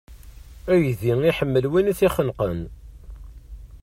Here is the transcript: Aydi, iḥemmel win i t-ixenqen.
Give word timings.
Aydi, 0.73 1.13
iḥemmel 1.29 1.65
win 1.71 1.91
i 1.91 1.93
t-ixenqen. 1.99 2.59